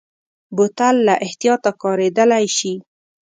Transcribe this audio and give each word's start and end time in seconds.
بوتل 0.55 0.95
له 1.07 1.13
احتیاطه 1.25 1.71
کارېدلی 1.81 2.45
شي. 2.57 2.73